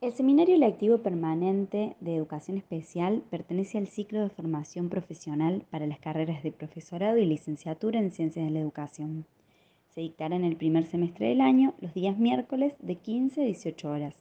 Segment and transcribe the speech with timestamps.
[0.00, 5.98] El Seminario Lectivo Permanente de Educación Especial pertenece al ciclo de formación profesional para las
[5.98, 9.26] carreras de profesorado y licenciatura en Ciencias de la Educación.
[9.88, 13.90] Se dictará en el primer semestre del año los días miércoles de 15 a 18
[13.90, 14.14] horas.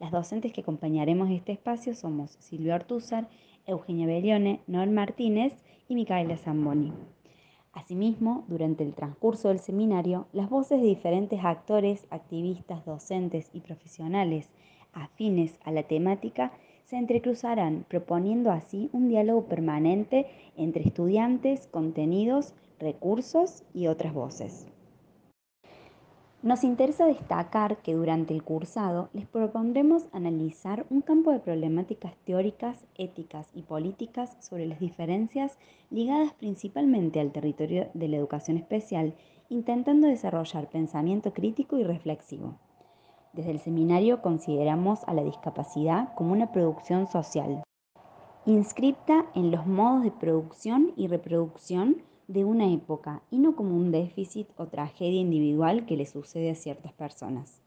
[0.00, 3.28] Las docentes que acompañaremos este espacio somos Silvia Ortúzar,
[3.66, 6.94] Eugenia Bellione, Noel Martínez y Micaela Zamboni.
[7.74, 14.48] Asimismo, durante el transcurso del seminario, las voces de diferentes actores, activistas, docentes y profesionales
[14.96, 16.52] afines a la temática
[16.84, 24.66] se entrecruzarán, proponiendo así un diálogo permanente entre estudiantes, contenidos, recursos y otras voces.
[26.42, 32.86] Nos interesa destacar que durante el cursado les propondremos analizar un campo de problemáticas teóricas,
[32.94, 35.58] éticas y políticas sobre las diferencias
[35.90, 39.14] ligadas principalmente al territorio de la educación especial,
[39.48, 42.58] intentando desarrollar pensamiento crítico y reflexivo.
[43.36, 47.62] Desde el seminario consideramos a la discapacidad como una producción social,
[48.46, 53.92] inscripta en los modos de producción y reproducción de una época y no como un
[53.92, 57.60] déficit o tragedia individual que le sucede a ciertas personas.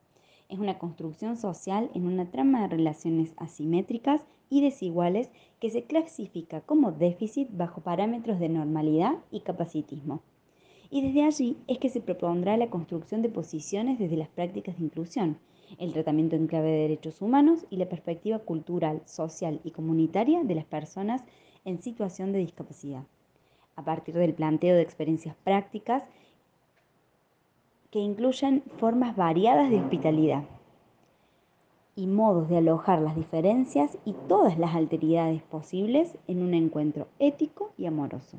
[0.49, 5.29] Es una construcción social en una trama de relaciones asimétricas y desiguales
[5.59, 10.23] que se clasifica como déficit bajo parámetros de normalidad y capacitismo.
[10.89, 14.85] Y desde allí es que se propondrá la construcción de posiciones desde las prácticas de
[14.85, 15.38] inclusión,
[15.78, 20.56] el tratamiento en clave de derechos humanos y la perspectiva cultural, social y comunitaria de
[20.56, 21.23] las personas
[21.66, 23.03] en situación de discapacidad,
[23.75, 26.03] a partir del planteo de experiencias prácticas
[27.92, 30.44] que incluyan formas variadas de hospitalidad
[31.95, 37.73] y modos de alojar las diferencias y todas las alteridades posibles en un encuentro ético
[37.78, 38.38] y amoroso.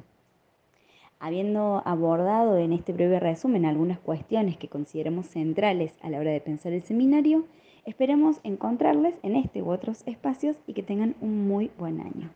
[1.22, 6.40] Habiendo abordado en este breve resumen algunas cuestiones que consideramos centrales a la hora de
[6.40, 7.44] pensar el seminario,
[7.84, 12.30] esperamos encontrarles en este u otros espacios y que tengan un muy buen año.